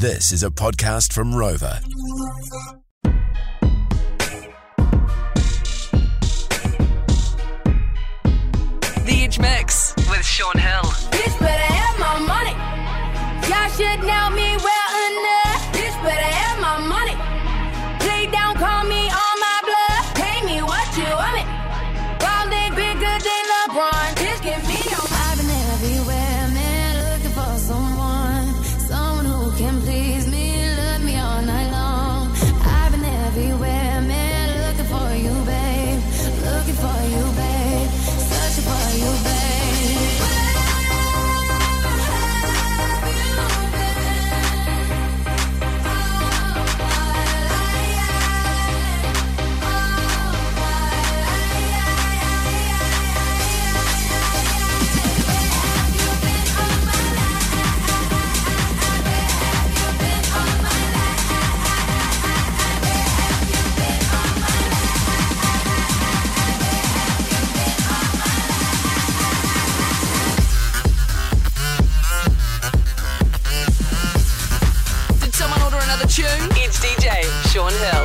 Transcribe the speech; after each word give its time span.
This 0.00 0.32
is 0.32 0.42
a 0.42 0.48
podcast 0.48 1.12
from 1.12 1.30
Rova. 1.34 1.78
The 9.04 9.24
Edge 9.24 9.38
Mix 9.38 9.94
with 10.08 10.24
Sean 10.24 10.56
Hill. 10.56 10.84
Bitch 11.12 11.38
better 11.38 11.74
have 11.74 12.00
my 12.00 12.18
money. 12.26 12.56
Y'all 13.46 13.68
should 13.76 14.00
know 14.06 14.30
me 14.30 14.56
well 14.64 14.79
tune? 76.10 76.26
It's 76.56 76.80
DJ 76.80 77.22
Sean 77.52 77.72
Hill. 77.72 77.99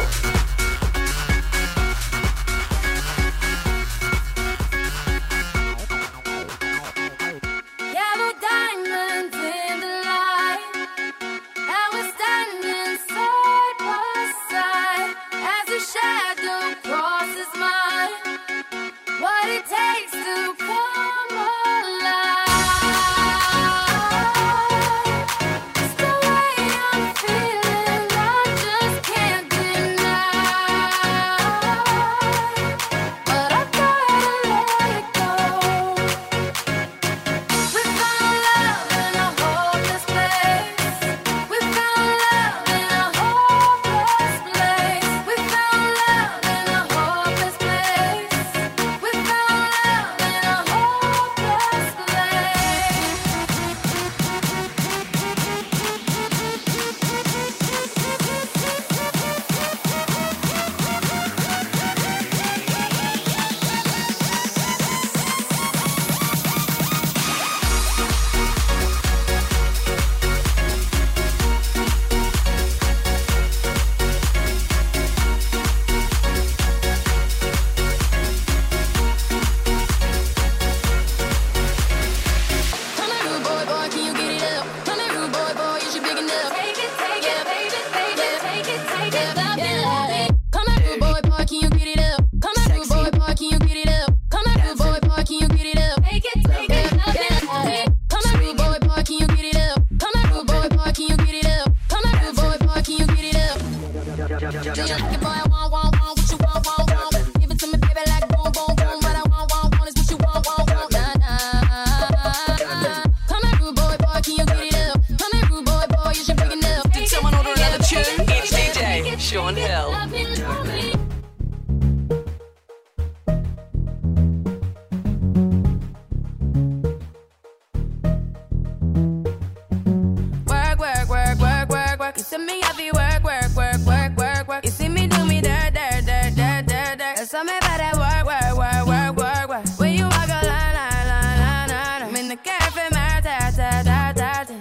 You 132.26 132.40
see 132.40 132.44
me 132.44 132.60
heavy 132.62 132.92
work, 132.92 133.24
work, 133.24 133.56
work, 133.56 133.78
work, 133.86 134.18
work, 134.18 134.48
work. 134.48 134.66
You 134.66 134.72
see 134.72 134.90
me 134.90 135.06
do 135.06 135.24
me 135.26 135.42
dirt, 135.42 135.76
dirt, 135.76 136.06
dirt, 136.08 136.34
dirt, 136.36 136.66
dirt, 136.66 136.98
dirt. 136.98 137.16
There's 137.18 137.30
something 137.30 137.56
about 137.56 137.78
that 137.78 137.96
work, 138.02 138.26
work, 138.26 138.58
work, 138.58 138.88
work, 138.88 139.16
work, 139.16 139.50
work. 139.50 139.80
When 139.80 139.94
you 139.94 140.06
walk 140.06 140.28
a 140.28 140.42
line, 140.44 140.74
line, 140.74 141.08
line, 141.08 141.40
line, 141.40 141.70
line. 141.70 142.02
I'm 142.02 142.16
in 142.16 142.28
the 142.28 142.36
cafe, 142.36 142.88
my 142.90 143.22
ta, 143.22 143.52
ta, 143.56 143.84
ta, 143.84 144.14
ta, 144.16 144.44
ta. 144.44 144.56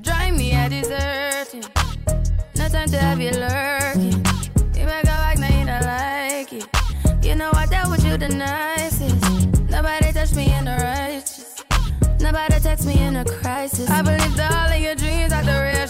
Drive 0.00 0.34
me 0.34 0.52
a 0.52 0.68
deserting. 0.68 1.62
No 2.56 2.68
time 2.68 2.88
to 2.88 2.98
have 2.98 3.20
you 3.20 3.30
lurking. 3.30 4.26
You 4.74 4.86
make 4.86 5.04
a 5.04 5.14
like, 5.22 5.38
now 5.38 5.60
you 5.60 5.64
don't 5.64 5.84
like 5.86 6.52
it. 6.52 7.24
You 7.24 7.36
know 7.36 7.50
I 7.54 7.66
dealt 7.66 7.88
with 7.88 8.04
you 8.04 8.16
the 8.16 8.28
nicest. 8.28 9.70
Nobody 9.70 10.12
touched 10.12 10.34
me 10.34 10.52
in 10.52 10.64
the 10.64 10.72
righteous. 10.72 11.42
Nobody 12.22 12.60
text 12.60 12.86
me 12.86 13.02
in 13.02 13.16
a 13.16 13.24
crisis. 13.24 13.90
I 13.90 14.00
believed 14.00 14.38
all 14.38 14.72
of 14.72 14.80
your 14.80 14.94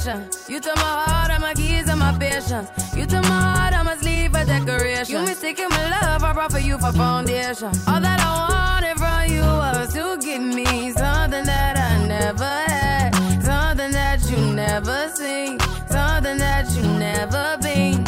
You 0.05 0.59
took 0.59 0.75
my 0.75 0.83
heart, 0.83 1.31
all 1.31 1.39
my 1.39 1.55
keys, 1.55 1.89
and 1.89 2.01
my 2.01 2.13
patience. 2.19 2.69
You 2.97 3.07
took 3.07 3.23
my 3.23 3.41
heart, 3.41 3.73
I 3.73 3.85
must 3.85 4.03
leave 4.03 4.35
a 4.35 4.45
decoration. 4.45 5.15
You 5.15 5.23
mistaken 5.23 5.69
my 5.71 5.91
love, 6.01 6.25
I 6.25 6.33
brought 6.33 6.51
for 6.51 6.59
you 6.59 6.77
for 6.77 6.91
foundation. 6.91 7.69
All 7.87 8.01
that 8.01 8.19
I 8.21 8.33
wanted 8.51 8.99
from 8.99 9.31
you 9.33 9.43
was 9.43 9.93
to 9.95 10.19
give 10.21 10.43
me 10.43 10.91
something 10.91 11.45
that 11.45 11.79
I 11.79 12.05
never 12.09 12.43
had, 12.45 13.15
something 13.45 13.93
that 13.93 14.29
you 14.29 14.39
never 14.39 15.09
seen, 15.15 15.61
something 15.89 16.37
that 16.37 16.69
you 16.75 16.83
never 16.83 17.57
been. 17.63 18.03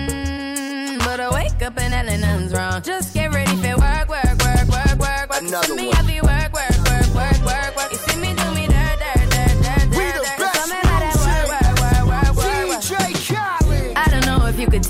Mm, 0.00 0.98
But 1.04 1.20
I 1.20 1.30
wake 1.32 1.62
up 1.62 1.78
and 1.78 1.92
nothing's 2.10 2.52
wrong. 2.52 2.82
Just 2.82 3.14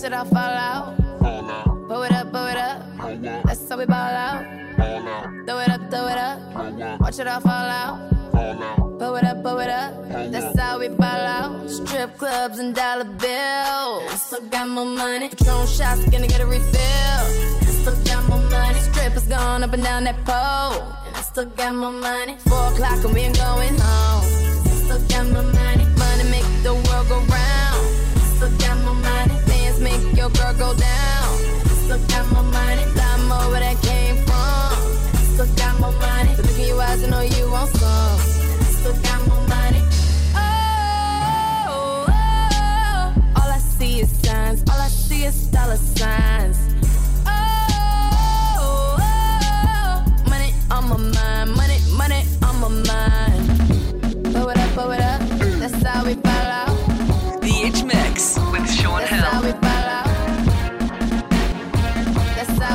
should 0.00 0.12
I 0.14 0.24
fall? 0.24 0.96
Fall 1.20 1.50
out. 1.50 1.88
Blow 1.88 2.02
it 2.02 2.12
up, 2.12 2.32
blow 2.32 2.46
it 2.46 2.56
up. 2.56 2.80
That's 3.44 3.68
how 3.68 3.76
we 3.76 3.84
ball 3.84 3.96
out. 3.96 4.42
Throw 5.46 5.58
it 5.58 5.68
up, 5.68 5.90
throw 5.90 6.06
it 6.08 6.16
up. 6.16 7.00
Watch 7.00 7.18
it 7.18 7.26
all 7.26 7.40
fall 7.40 7.68
out. 7.82 8.10
Fall. 8.32 8.96
Blow 8.98 9.16
it 9.16 9.24
up, 9.24 9.42
blow 9.42 9.58
it 9.58 9.68
up. 9.68 9.92
That's 10.32 10.58
how 10.58 10.78
we 10.78 10.88
ball 10.88 11.24
out. 11.36 11.68
Strip 11.68 12.16
clubs 12.16 12.58
and 12.58 12.74
dollar 12.74 13.04
bills. 13.04 14.22
Still 14.22 14.48
got 14.48 14.68
more 14.68 14.86
money. 14.86 15.28
Patron 15.28 15.66
shots, 15.66 16.02
gonna 16.08 16.26
get 16.26 16.40
a 16.40 16.46
refill. 16.46 17.24
Still 17.80 18.04
got 18.04 18.26
more 18.26 18.42
money. 18.48 18.78
Strippers 18.80 19.26
going 19.28 19.62
up 19.64 19.72
and 19.74 19.82
down 19.82 20.04
that 20.04 20.24
pole. 20.24 20.80
Still 21.22 21.44
got 21.44 21.74
more 21.74 21.92
money. 21.92 22.36
Four 22.48 22.72
o'clock 22.72 23.04
and 23.04 23.12
we 23.12 23.20
ain't 23.20 23.36
going 23.36 23.76
home. 23.78 24.09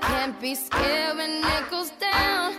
Can't 0.00 0.40
be 0.40 0.54
scared 0.54 1.16
when 1.16 1.42
it 1.44 1.70
goes 1.70 1.90
down. 2.00 2.54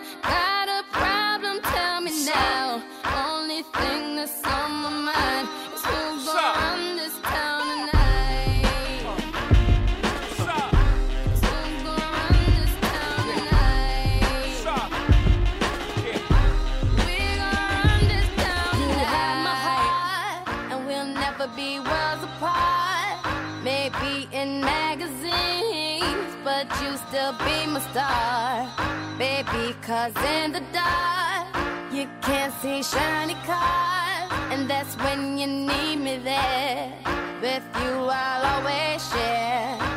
a 27.80 27.92
star, 27.92 29.18
baby, 29.18 29.76
cause 29.82 30.16
in 30.36 30.52
the 30.52 30.64
dark, 30.74 31.48
you 31.92 32.08
can't 32.22 32.54
see 32.62 32.84
shiny 32.84 33.36
cars. 33.46 34.32
And 34.52 34.70
that's 34.70 34.96
when 34.98 35.38
you 35.38 35.48
need 35.48 35.98
me 35.98 36.18
there. 36.18 36.92
With 37.42 37.64
you, 37.82 37.94
I'll 38.12 38.46
always 38.54 39.02
share. 39.12 39.89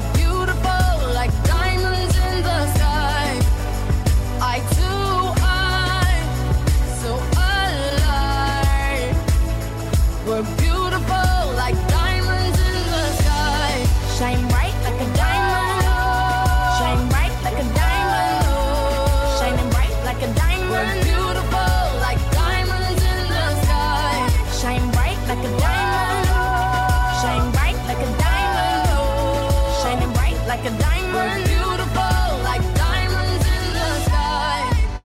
from 0.00 0.20
you. 0.20 0.23